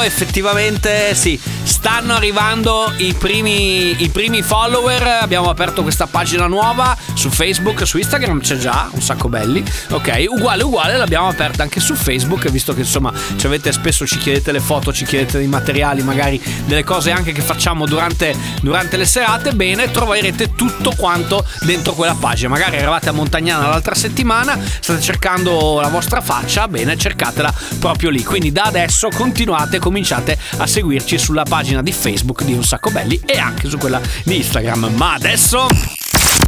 Effettivamente 0.03 1.15
sì, 1.15 1.39
stanno 1.63 2.13
arrivando 2.13 2.93
i 2.97 3.13
primi, 3.13 4.01
i 4.01 4.09
primi 4.09 4.41
follower. 4.41 5.19
Abbiamo 5.21 5.49
aperto 5.49 5.81
questa 5.81 6.07
pagina 6.07 6.47
nuova 6.47 6.97
su 7.21 7.29
Facebook, 7.29 7.85
su 7.85 7.99
Instagram 7.99 8.41
c'è 8.41 8.57
già, 8.57 8.89
un 8.91 8.99
sacco 8.99 9.29
belli. 9.29 9.63
Ok, 9.91 10.25
uguale, 10.27 10.63
uguale, 10.63 10.97
l'abbiamo 10.97 11.27
aperta 11.27 11.61
anche 11.61 11.79
su 11.79 11.93
Facebook, 11.93 12.49
visto 12.49 12.73
che 12.73 12.79
insomma 12.79 13.13
ci 13.35 13.45
avete 13.45 13.71
spesso, 13.71 14.07
ci 14.07 14.17
chiedete 14.17 14.51
le 14.51 14.59
foto, 14.59 14.91
ci 14.91 15.05
chiedete 15.05 15.37
dei 15.37 15.45
materiali, 15.45 16.01
magari 16.01 16.41
delle 16.65 16.83
cose 16.83 17.11
anche 17.11 17.31
che 17.31 17.41
facciamo 17.41 17.85
durante, 17.85 18.35
durante 18.61 18.97
le 18.97 19.05
serate. 19.05 19.51
Bene, 19.51 19.91
troverete 19.91 20.55
tutto 20.55 20.93
quanto 20.97 21.45
dentro 21.59 21.93
quella 21.93 22.15
pagina. 22.15 22.49
Magari 22.49 22.77
eravate 22.77 23.09
a 23.09 23.11
Montagnana 23.11 23.67
l'altra 23.67 23.93
settimana, 23.93 24.57
state 24.79 24.99
cercando 24.99 25.79
la 25.79 25.89
vostra 25.89 26.21
faccia, 26.21 26.67
bene, 26.67 26.97
cercatela 26.97 27.53
proprio 27.77 28.09
lì. 28.09 28.23
Quindi 28.23 28.51
da 28.51 28.63
adesso 28.63 29.09
continuate, 29.09 29.77
cominciate 29.77 30.39
a 30.57 30.65
seguirci 30.65 31.19
sulla 31.19 31.43
pagina 31.43 31.83
di 31.83 31.91
Facebook 31.91 32.41
di 32.41 32.53
Un 32.53 32.63
Sacco 32.63 32.89
Belli 32.89 33.21
e 33.23 33.37
anche 33.37 33.69
su 33.69 33.77
quella 33.77 34.01
di 34.23 34.37
Instagram. 34.37 34.93
Ma 34.95 35.13
adesso... 35.13 35.67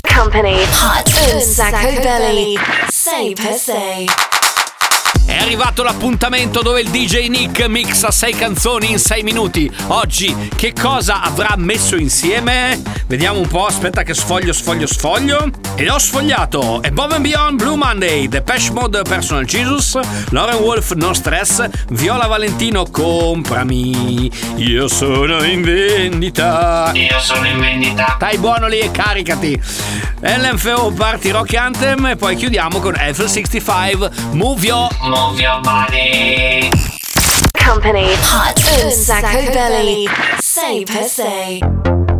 Company, 0.07 0.55
Hot 0.81 1.07
Sacco 1.41 2.01
Belly. 2.01 2.57
Say 2.89 3.33
per 3.33 3.57
se. 3.57 4.33
È 5.34 5.38
arrivato 5.38 5.82
l'appuntamento 5.82 6.62
dove 6.62 6.82
il 6.82 6.89
DJ 6.89 7.26
Nick 7.28 7.67
mixa 7.67 8.12
6 8.12 8.36
canzoni 8.36 8.91
in 8.91 9.00
6 9.00 9.24
minuti. 9.24 9.69
Oggi 9.88 10.50
che 10.56 10.74
cosa 10.80 11.24
avrà 11.24 11.56
messo 11.58 11.96
insieme? 11.96 12.80
Vediamo 13.08 13.39
un 13.39 13.48
po', 13.48 13.65
aspetta 13.65 14.04
che 14.04 14.13
sfoglio, 14.13 14.54
sfoglio, 14.54 14.86
sfoglio. 14.86 15.50
E 15.74 15.89
ho 15.89 15.98
sfogliato 15.98 16.82
Above 16.86 17.15
and 17.15 17.24
Beyond 17.24 17.58
Blue 17.58 17.76
Monday, 17.76 18.28
Depeche 18.28 18.72
Mode 18.74 19.02
Personal 19.02 19.43
Jesus, 19.43 19.98
Lauren 20.30 20.58
Wolf 20.58 20.91
No 20.91 21.15
Stress, 21.15 21.67
Viola 21.89 22.28
Valentino 22.28 22.86
Comprami. 22.86 24.32
Io 24.58 24.88
sono 24.88 25.43
in 25.43 25.63
vendita. 25.63 26.91
Io 26.93 27.19
sono 27.19 27.48
in 27.48 27.60
vendita. 27.60 28.13
Stai 28.17 28.38
buono 28.38 28.67
lì 28.67 28.78
e 28.78 28.91
caricati. 28.91 29.60
LMFO 30.22 30.91
Party 30.91 31.32
Rock 31.32 31.54
Anthem 31.56 32.06
e 32.06 32.15
poi 32.15 32.36
chiudiamo 32.38 32.80
con 32.80 32.93
F65 32.93 34.32
Move 34.32 34.65
Your 34.65 34.88
Move 35.23 35.39
your 35.39 35.62
body. 35.62 36.69
Company, 37.53 38.07
Hot 38.27 38.59
Un 38.83 38.91
Sacco 38.91 39.53
Belly. 39.53 40.05
Say 40.41 40.83
per 40.83 41.03
se. 41.03 42.12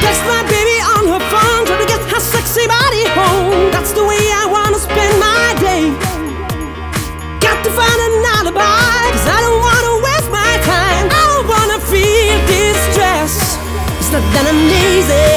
Text 0.00 0.22
my 0.24 0.42
baby 0.48 0.76
on 0.96 1.04
her 1.12 1.22
phone, 1.32 1.62
trying 1.68 1.82
to 1.84 1.88
get 1.88 2.00
her 2.12 2.20
sexy 2.20 2.66
body 2.66 3.04
home. 3.16 3.70
That's 3.70 3.92
the 3.92 4.04
way 4.04 4.22
I 4.42 4.44
wanna 4.48 4.80
spend 4.80 5.14
my 5.20 5.46
day. 5.60 5.84
Got 7.40 7.58
to 7.64 7.70
find 7.70 7.98
an 8.08 8.24
alibi, 8.36 9.00
cause 9.14 9.28
I 9.28 9.38
don't 9.44 9.60
wanna 9.60 9.92
waste 10.06 10.30
my 10.32 10.54
time. 10.64 11.04
I 11.08 11.22
don't 11.32 11.46
wanna 11.52 11.78
feel 11.92 12.36
distress. 12.48 13.58
It's 14.00 14.10
not 14.12 14.24
that 14.34 14.44
I'm 14.50 14.60
lazy, 14.72 15.28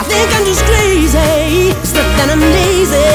I 0.00 0.02
think 0.10 0.28
I'm 0.36 0.44
just 0.46 0.64
crazy. 0.70 1.74
It's 1.82 1.94
not 1.94 2.08
that 2.18 2.28
I'm 2.34 2.40
lazy, 2.40 3.10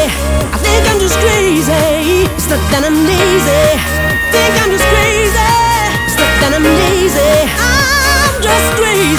I 0.56 0.58
think 0.64 0.84
I'm 0.92 1.00
just 1.00 1.18
crazy. 1.24 2.28
It's 2.38 2.50
not 2.52 2.62
that 2.72 2.84
I'm 2.88 2.98
lazy, 3.08 3.64
I 3.76 4.30
think 4.34 4.54
I'm 4.62 4.72
just 4.76 4.88
crazy. 4.94 5.52
It's 6.08 6.18
not 6.20 6.32
that 6.42 6.52
I'm 6.58 6.68
lazy, 6.68 7.34
I'm 7.58 8.36
just 8.44 8.70
crazy. 8.78 9.19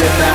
Rock 0.00 0.31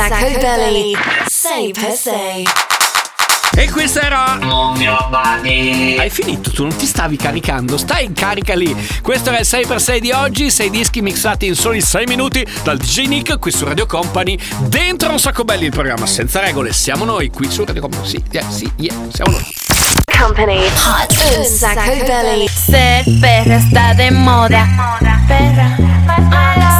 Unsacco 0.00 0.38
Belly. 0.38 0.96
Say 1.26 1.72
per 1.72 1.90
se. 1.90 2.44
E 3.56 3.68
questa 3.68 4.02
era. 4.02 4.38
Hai 5.98 6.08
finito, 6.08 6.52
tu 6.52 6.62
non 6.62 6.76
ti 6.76 6.86
stavi 6.86 7.16
caricando, 7.16 7.76
stai 7.76 8.04
in 8.04 8.12
carica 8.12 8.54
lì. 8.54 8.72
Questo 9.02 9.30
era 9.30 9.40
il 9.40 9.46
6x6 9.46 9.98
di 9.98 10.12
oggi, 10.12 10.52
6 10.52 10.70
dischi 10.70 11.02
mixati 11.02 11.46
in 11.46 11.56
soli 11.56 11.80
6 11.80 12.06
minuti 12.06 12.46
dal 12.62 12.76
DJ 12.76 13.06
Nick 13.06 13.40
qui 13.40 13.50
su 13.50 13.64
Radio 13.64 13.86
Company. 13.86 14.38
Dentro 14.68 15.10
un 15.10 15.18
sacco 15.18 15.42
belli 15.42 15.64
il 15.64 15.72
programma 15.72 16.06
senza 16.06 16.38
regole, 16.38 16.72
siamo 16.72 17.04
noi 17.04 17.30
qui 17.30 17.50
su 17.50 17.64
Radio 17.64 17.82
Company. 17.82 18.06
Sì, 18.06 18.22
yeah, 18.30 18.48
sì, 18.48 18.70
yeah, 18.76 18.94
siamo 19.10 19.32
noi. 19.32 19.67
Company. 20.18 20.60
Hot 20.84 21.12
un 21.38 21.44
sacco 21.44 21.92
belly. 22.06 22.48
Ser 22.48 23.04
perra 23.20 23.56
está 23.56 23.94
de 23.94 24.10
moda. 24.10 24.66
Perra. 25.28 25.76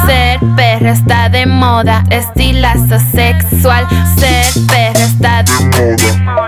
Ser 0.05 0.39
perra 0.55 0.91
está 0.91 1.29
de 1.29 1.45
moda. 1.45 2.03
Estilazo 2.09 2.99
sexual. 3.13 3.87
Ser 4.17 4.45
perra 4.67 5.05
está 5.05 5.43
de 5.43 5.53
moda. 5.63 6.47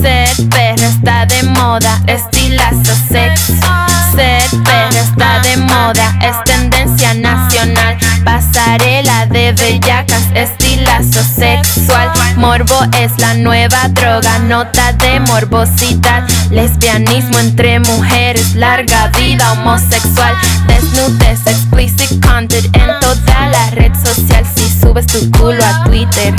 Ser 0.00 0.48
perra 0.50 0.86
está 0.86 1.24
de 1.24 1.42
moda. 1.42 2.00
Estilazo 2.06 2.94
sexual. 3.10 3.87
Ser 4.18 4.50
perra 4.64 5.00
está 5.00 5.38
de 5.42 5.56
moda. 5.58 6.18
Es 6.20 6.42
tendencia 6.42 7.14
nacional. 7.14 7.96
Pasarela 8.24 9.26
de 9.26 9.52
bellacas. 9.52 10.24
Estilazo 10.34 11.22
sexual. 11.22 12.10
Morbo 12.34 12.74
es 12.98 13.16
la 13.20 13.34
nueva 13.34 13.86
droga. 13.90 14.40
Nota 14.40 14.92
de 14.94 15.20
morbosidad. 15.20 16.26
Lesbianismo 16.50 17.38
entre 17.38 17.78
mujeres. 17.78 18.56
Larga 18.56 19.06
vida 19.16 19.52
homosexual. 19.52 20.34
Desnudez. 20.66 21.46
Explicit 21.46 22.20
content 22.26 22.76
en 22.76 22.90
toda 23.00 23.48
la 23.50 23.70
red 23.70 23.92
social. 24.04 24.44
Si 24.52 24.80
subes 24.80 25.06
tu 25.06 25.30
culo 25.30 25.64
a 25.64 25.84
Twitter, 25.84 26.34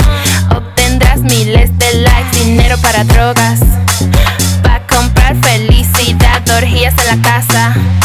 obtendrás 0.54 1.20
miles 1.20 1.70
de 1.78 1.94
likes. 1.94 2.44
Dinero 2.44 2.76
para 2.82 3.04
drogas. 3.04 3.69
Casa. 7.52 7.99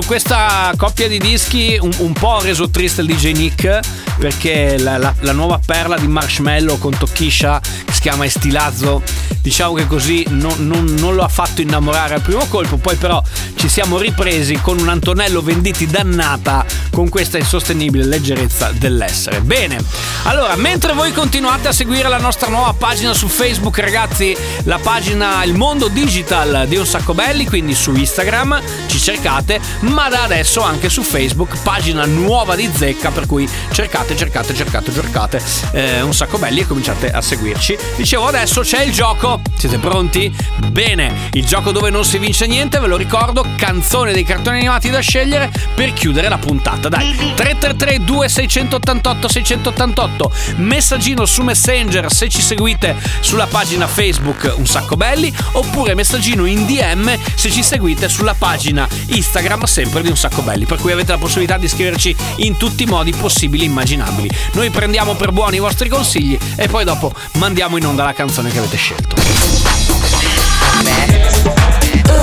Su 0.00 0.06
questa 0.06 0.72
coppia 0.76 1.08
di 1.08 1.18
dischi 1.18 1.76
un, 1.80 1.90
un 1.98 2.12
po' 2.12 2.40
reso 2.40 2.70
triste 2.70 3.00
il 3.00 3.08
DJ 3.08 3.32
Nick 3.32 3.80
perché 4.16 4.78
la, 4.78 4.96
la- 4.96 5.14
la 5.20 5.32
nuova 5.32 5.58
perla 5.64 5.96
di 5.96 6.06
Marshmallow 6.06 6.78
con 6.78 6.96
Tochisha 6.96 7.60
che 7.84 7.92
si 7.92 8.00
chiama 8.02 8.24
Estilazzo 8.24 9.02
diciamo 9.40 9.72
che 9.74 9.86
così 9.88 10.24
non, 10.28 10.54
non- 10.58 10.94
non 10.98 11.14
lo 11.16 11.22
ha 11.24 11.28
fatto 11.28 11.62
innamorare 11.62 12.14
al 12.14 12.20
primo 12.20 12.44
colpo. 12.46 12.76
Poi 12.76 12.94
però 12.96 13.20
ci 13.68 13.74
siamo 13.74 13.98
ripresi 13.98 14.58
con 14.62 14.78
un 14.78 14.88
Antonello 14.88 15.42
Venditi 15.42 15.86
dannata 15.86 16.64
con 16.90 17.10
questa 17.10 17.36
insostenibile 17.36 18.04
leggerezza 18.04 18.72
dell'essere. 18.72 19.42
Bene 19.42 19.78
allora 20.24 20.56
mentre 20.56 20.94
voi 20.94 21.12
continuate 21.12 21.68
a 21.68 21.72
seguire 21.72 22.08
la 22.08 22.18
nostra 22.18 22.48
nuova 22.48 22.72
pagina 22.72 23.12
su 23.12 23.28
Facebook 23.28 23.78
ragazzi 23.78 24.34
la 24.64 24.78
pagina 24.78 25.44
Il 25.44 25.54
Mondo 25.54 25.88
Digital 25.88 26.66
di 26.66 26.76
Un 26.76 26.86
Sacco 26.86 27.12
Belli 27.12 27.46
quindi 27.46 27.74
su 27.74 27.94
Instagram 27.94 28.60
ci 28.86 28.98
cercate 28.98 29.60
ma 29.80 30.08
da 30.08 30.22
adesso 30.22 30.62
anche 30.62 30.88
su 30.88 31.02
Facebook 31.02 31.58
pagina 31.62 32.06
nuova 32.06 32.56
di 32.56 32.68
Zecca 32.74 33.10
per 33.10 33.26
cui 33.26 33.48
cercate 33.70 34.16
cercate 34.16 34.54
cercate 34.54 34.92
cercate 34.92 35.42
eh, 35.72 36.00
Un 36.00 36.14
Sacco 36.14 36.38
Belli 36.38 36.60
e 36.60 36.66
cominciate 36.66 37.10
a 37.10 37.20
seguirci. 37.20 37.76
Dicevo 37.96 38.26
adesso 38.26 38.62
c'è 38.62 38.82
il 38.82 38.92
gioco. 38.92 39.40
Siete 39.56 39.78
pronti? 39.78 40.34
bene 40.78 41.28
il 41.32 41.44
gioco 41.44 41.72
dove 41.72 41.90
non 41.90 42.04
si 42.04 42.18
vince 42.18 42.46
niente 42.46 42.78
ve 42.78 42.86
lo 42.86 42.96
ricordo 42.96 43.44
canzone 43.58 44.12
dei 44.12 44.22
cartoni 44.22 44.58
animati 44.58 44.88
da 44.88 45.00
scegliere 45.00 45.50
per 45.74 45.92
chiudere 45.92 46.28
la 46.28 46.38
puntata. 46.38 46.88
Dai 46.88 47.12
333 47.34 48.04
2688 48.04 49.28
688 49.28 50.32
messaggino 50.58 51.26
su 51.26 51.42
Messenger 51.42 52.10
se 52.12 52.28
ci 52.28 52.40
seguite 52.40 52.94
sulla 53.18 53.46
pagina 53.46 53.88
Facebook 53.88 54.54
Un 54.56 54.66
Sacco 54.66 54.96
Belli 54.96 55.34
oppure 55.52 55.94
messaggino 55.94 56.46
in 56.46 56.66
DM 56.66 57.18
se 57.34 57.50
ci 57.50 57.64
seguite 57.64 58.08
sulla 58.08 58.34
pagina 58.34 58.86
Instagram 59.06 59.64
sempre 59.64 60.02
di 60.02 60.08
Un 60.08 60.16
Sacco 60.16 60.42
Belli 60.42 60.64
per 60.64 60.78
cui 60.78 60.92
avete 60.92 61.10
la 61.10 61.18
possibilità 61.18 61.58
di 61.58 61.66
scriverci 61.66 62.14
in 62.36 62.56
tutti 62.56 62.84
i 62.84 62.86
modi 62.86 63.12
possibili 63.12 63.64
e 63.64 63.66
immaginabili. 63.66 64.30
Noi 64.52 64.70
prendiamo 64.70 65.14
per 65.14 65.32
buoni 65.32 65.56
i 65.56 65.60
vostri 65.60 65.88
consigli 65.88 66.38
e 66.54 66.68
poi 66.68 66.84
dopo 66.84 67.12
mandiamo 67.34 67.76
in 67.76 67.86
onda 67.86 68.04
la 68.04 68.12
canzone 68.12 68.50
che 68.50 68.58
avete 68.58 68.76
scelto 68.76 69.67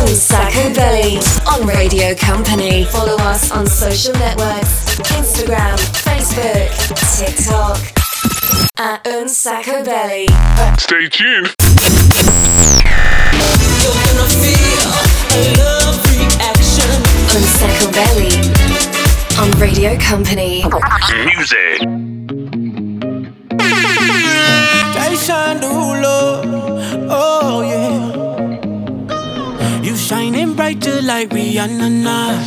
Un 0.08 0.16
sacco 0.16 0.70
belly 0.74 1.18
on 1.48 1.66
Radio 1.66 2.14
Company. 2.16 2.86
Follow 2.86 3.16
us 3.24 3.50
on 3.52 3.66
social 3.66 4.14
networks 4.14 4.86
Instagram, 5.18 5.76
Facebook, 6.06 6.70
TikTok. 7.18 7.80
At 8.78 9.06
Un 9.08 9.28
sacco 9.28 9.84
belly. 9.84 10.28
Stay 10.78 11.10
tuned. 11.10 11.56
Un 17.36 17.44
sacco 17.58 17.92
belly 17.92 18.30
on 19.40 19.52
Radio 19.60 19.98
Company. 19.98 20.64
Music. 21.26 21.82
Jason 24.94 25.60
Derulo, 25.60 27.08
oh 27.10 27.62
yeah. 27.64 28.05
Brighter 30.66 31.00
like 31.04 31.30
Rihanna 31.30 31.92
now. 31.92 32.42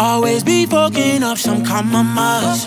Always 0.00 0.42
be 0.42 0.64
fucking 0.64 1.22
up 1.22 1.36
some 1.36 1.62
compromise. 1.62 2.64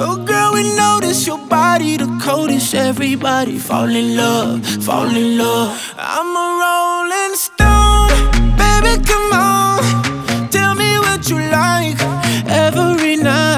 Oh 0.00 0.24
girl, 0.24 0.54
we 0.54 0.74
notice 0.74 1.26
your 1.26 1.36
body 1.36 1.98
the 1.98 2.06
coldest. 2.24 2.74
Everybody 2.74 3.58
fall 3.58 3.90
in 3.94 4.16
love, 4.16 4.64
fall 4.82 5.14
in 5.14 5.36
love. 5.36 5.94
I'm 5.98 6.34
a 6.34 6.46
rolling 6.64 7.36
stone, 7.36 8.08
baby, 8.56 8.96
come 9.04 9.32
on. 9.34 10.48
Tell 10.48 10.74
me 10.74 10.98
what 11.00 11.28
you 11.28 11.36
like 11.36 12.00
every 12.48 13.16
night. 13.16 13.53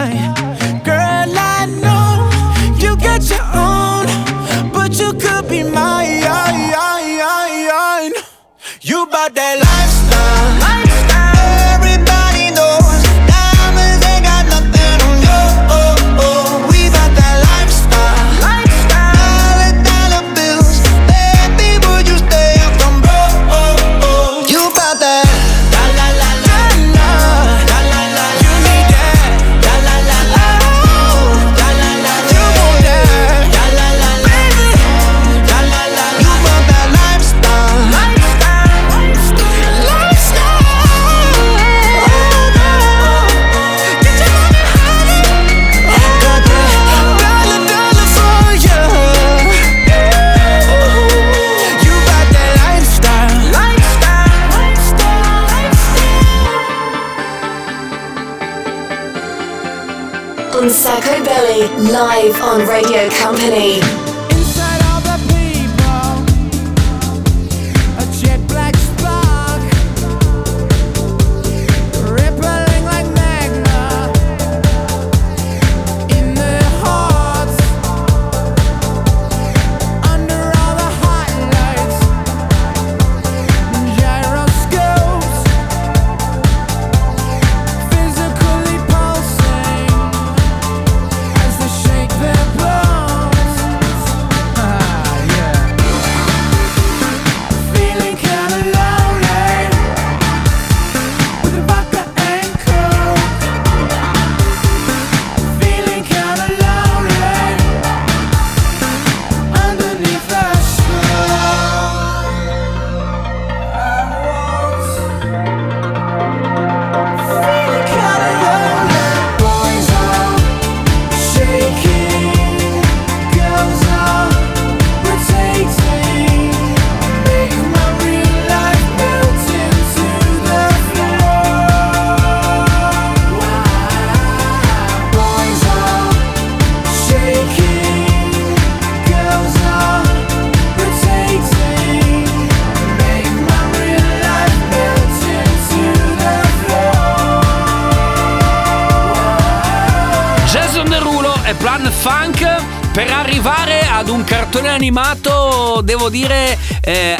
de 9.34 9.65
live 62.16 62.40
on 62.40 62.66
Radio 62.66 63.10
Company. 63.10 64.05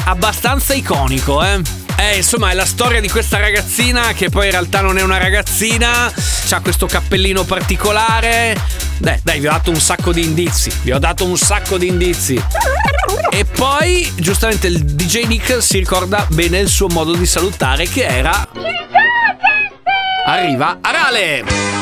Abbastanza 0.07 0.75
iconico, 0.75 1.43
eh. 1.43 1.61
Eh, 1.99 2.17
insomma, 2.17 2.51
è 2.51 2.55
la 2.55 2.67
storia 2.67 3.01
di 3.01 3.09
questa 3.09 3.39
ragazzina 3.39 4.13
che 4.13 4.29
poi 4.29 4.47
in 4.47 4.51
realtà 4.51 4.81
non 4.83 4.99
è 4.99 5.03
una 5.03 5.17
ragazzina, 5.17 6.13
ha 6.51 6.61
questo 6.61 6.87
cappellino 6.87 7.45
particolare. 7.45 8.57
Dai, 8.99 9.19
dai, 9.23 9.41
vi 9.41 9.47
ho 9.47 9.51
dato 9.51 9.71
un 9.71 9.81
sacco 9.81 10.13
di 10.13 10.23
indizi, 10.23 10.71
vi 10.83 10.93
ho 10.93 10.99
dato 10.99 11.25
un 11.25 11.37
sacco 11.37 11.79
di 11.79 11.89
indizi. 11.89 12.43
E 13.31 13.45
poi, 13.45 14.11
giustamente, 14.17 14.67
il 14.67 14.85
DJ 14.85 15.25
Nick 15.25 15.63
si 15.63 15.79
ricorda 15.79 16.27
bene 16.31 16.59
il 16.59 16.69
suo 16.69 16.89
modo 16.89 17.15
di 17.15 17.27
salutare 17.27 17.87
che 17.87 18.05
era... 18.05 18.47
Arriva 20.27 20.79
Arale! 20.81 21.76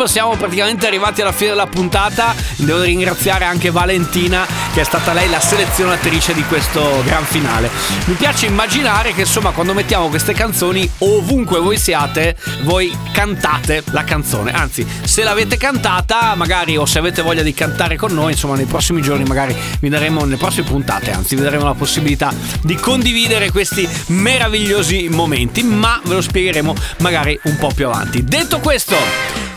Slump 0.00 0.06
siamo 0.06 0.36
praticamente 0.36 0.86
arrivati 0.86 1.20
alla 1.20 1.32
fine 1.32 1.50
della 1.50 1.66
puntata. 1.66 2.34
Devo 2.56 2.82
ringraziare 2.82 3.44
anche 3.44 3.70
Valentina, 3.70 4.46
che 4.72 4.80
è 4.80 4.84
stata 4.84 5.12
lei 5.12 5.28
la 5.28 5.40
selezionatrice 5.40 6.32
di 6.32 6.42
questo 6.44 7.02
gran 7.04 7.24
finale. 7.24 7.70
Mi 8.06 8.14
piace 8.14 8.46
immaginare 8.46 9.12
che 9.12 9.22
insomma, 9.22 9.50
quando 9.50 9.74
mettiamo 9.74 10.08
queste 10.08 10.32
canzoni, 10.32 10.88
ovunque 10.98 11.58
voi 11.60 11.78
siate, 11.78 12.36
voi 12.62 12.96
cantate 13.12 13.82
la 13.90 14.04
canzone. 14.04 14.52
Anzi, 14.52 14.86
se 15.02 15.22
l'avete 15.22 15.56
cantata, 15.56 16.34
magari 16.34 16.76
o 16.76 16.86
se 16.86 16.98
avete 16.98 17.22
voglia 17.22 17.42
di 17.42 17.52
cantare 17.52 17.96
con 17.96 18.12
noi, 18.12 18.32
insomma, 18.32 18.56
nei 18.56 18.66
prossimi 18.66 19.02
giorni, 19.02 19.24
magari 19.24 19.56
vi 19.80 19.88
daremo, 19.88 20.24
nelle 20.24 20.36
prossime 20.36 20.66
puntate, 20.66 21.10
anzi, 21.10 21.36
vi 21.36 21.42
daremo 21.42 21.64
la 21.64 21.74
possibilità 21.74 22.32
di 22.62 22.74
condividere 22.76 23.50
questi 23.50 23.88
meravigliosi 24.06 25.08
momenti. 25.10 25.62
Ma 25.62 26.00
ve 26.04 26.14
lo 26.14 26.22
spiegheremo 26.22 26.74
magari 26.98 27.38
un 27.44 27.56
po' 27.56 27.70
più 27.74 27.86
avanti. 27.86 28.24
Detto 28.24 28.60
questo, 28.60 28.96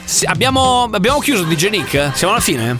sì, 0.06 0.26
abbiamo, 0.26 0.90
abbiamo 0.92 1.20
chiuso 1.20 1.44
DJ 1.44 1.70
Nick? 1.70 2.12
Siamo 2.14 2.34
alla 2.34 2.42
fine? 2.42 2.78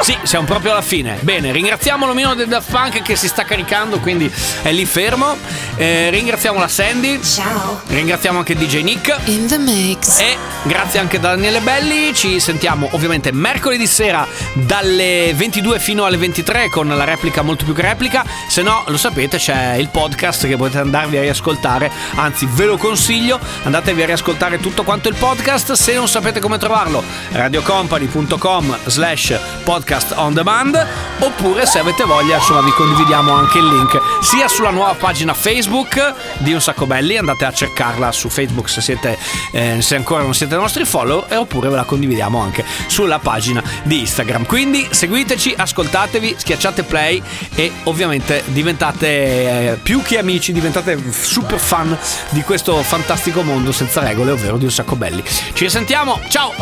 Sì, 0.00 0.16
siamo 0.22 0.44
proprio 0.44 0.72
alla 0.72 0.82
fine. 0.82 1.16
Bene, 1.20 1.50
ringraziamo 1.50 2.06
l'omino 2.06 2.34
del 2.34 2.46
Daft 2.46 2.70
Punk 2.70 3.00
che 3.02 3.16
si 3.16 3.26
sta 3.26 3.44
caricando, 3.44 4.00
quindi 4.00 4.30
è 4.62 4.70
lì 4.70 4.84
fermo. 4.84 5.36
Eh, 5.76 6.10
ringraziamo 6.10 6.58
la 6.58 6.68
Sandy. 6.68 7.22
Ciao. 7.22 7.80
Ringraziamo 7.86 8.38
anche 8.38 8.54
DJ 8.54 8.82
Nick. 8.82 9.16
In 9.24 9.46
the 9.46 9.56
mix. 9.56 10.18
E 10.18 10.36
grazie 10.64 10.98
anche 10.98 11.20
da 11.20 11.30
Daniele 11.30 11.60
Belli. 11.60 12.14
Ci 12.14 12.40
sentiamo 12.40 12.88
ovviamente 12.92 13.32
mercoledì 13.32 13.86
sera 13.86 14.26
dalle 14.54 15.32
22 15.34 15.78
fino 15.78 16.04
alle 16.04 16.16
23 16.16 16.68
con 16.68 16.88
la 16.88 17.04
replica 17.04 17.42
molto 17.42 17.64
più 17.64 17.74
che 17.74 17.82
replica. 17.82 18.24
Se 18.48 18.62
no, 18.62 18.84
lo 18.86 18.96
sapete, 18.96 19.38
c'è 19.38 19.74
il 19.74 19.88
podcast 19.88 20.46
che 20.46 20.56
potete 20.56 20.78
andarvi 20.78 21.16
a 21.16 21.20
riascoltare. 21.20 21.90
Anzi, 22.14 22.48
ve 22.50 22.64
lo 22.66 22.76
consiglio. 22.76 23.38
Andatevi 23.64 24.02
a 24.02 24.06
riascoltare 24.06 24.58
tutto 24.58 24.82
quanto 24.84 25.08
il 25.08 25.16
podcast. 25.16 25.72
Se 25.72 25.94
non 25.94 26.08
sapete 26.08 26.40
come 26.40 26.58
trovarlo, 26.58 27.02
radiocompany.com 27.30 28.78
slash 28.86 29.38
podcast 29.64 30.14
on 30.16 30.34
demand. 30.34 30.86
Oppure 31.18 31.66
se 31.66 31.78
avete 31.78 32.04
voglia, 32.04 32.36
insomma, 32.36 32.60
vi 32.60 32.72
condividiamo 32.72 33.32
anche 33.32 33.58
il 33.58 33.66
link 33.66 34.00
sia 34.20 34.48
sulla 34.48 34.70
nuova 34.70 34.94
pagina 34.94 35.34
Facebook 35.34 36.14
di 36.38 36.52
Un 36.52 36.60
Sacco 36.60 36.86
Belli. 36.86 37.16
Andate 37.16 37.44
a 37.44 37.52
cercarla 37.52 38.12
su 38.12 38.28
Facebook 38.28 38.68
se 38.68 38.80
siete 38.80 39.18
eh, 39.52 39.80
se 39.80 39.96
ancora 39.96 40.22
non 40.22 40.34
siete 40.34 40.53
nostri 40.56 40.84
follower 40.84 41.26
e 41.28 41.36
oppure 41.36 41.68
ve 41.68 41.76
la 41.76 41.84
condividiamo 41.84 42.38
anche 42.38 42.64
sulla 42.86 43.18
pagina 43.18 43.62
di 43.82 44.00
Instagram. 44.00 44.46
Quindi 44.46 44.88
seguiteci, 44.90 45.54
ascoltatevi, 45.56 46.34
schiacciate 46.38 46.82
play 46.82 47.22
e 47.54 47.72
ovviamente 47.84 48.42
diventate 48.46 49.06
eh, 49.06 49.78
più 49.82 50.02
che 50.02 50.18
amici, 50.18 50.52
diventate 50.52 50.98
super 51.10 51.58
fan 51.58 51.96
di 52.30 52.42
questo 52.42 52.82
fantastico 52.82 53.42
mondo 53.42 53.72
senza 53.72 54.00
regole, 54.00 54.32
ovvero 54.32 54.56
di 54.56 54.64
Un 54.64 54.70
Sacco 54.70 54.96
Belli. 54.96 55.22
Ci 55.52 55.68
sentiamo, 55.68 56.20
ciao! 56.28 56.52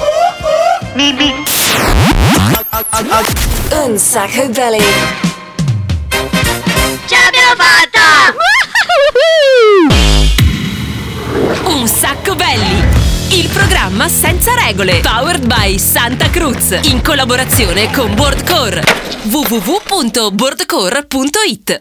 Un 3.71 3.99
sacco 3.99 4.49
belly. 4.49 4.85
Ce 7.07 7.17
l'abbiamo 7.17 7.55
fatta! 7.57 8.35
Un 11.65 11.87
sacco 11.87 12.35
belli! 12.35 13.02
Il 13.35 13.49
programma 13.49 14.09
senza 14.09 14.53
regole. 14.55 15.01
Powered 15.01 15.47
by 15.47 15.79
Santa 15.79 16.29
Cruz. 16.29 16.79
In 16.83 17.01
collaborazione 17.03 17.91
con 17.91 18.15
Boardcore. 18.15 18.83
www.boardcore.it 19.23 21.81